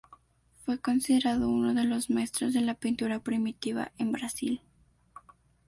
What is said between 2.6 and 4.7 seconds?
la pintura primitiva en Brasil.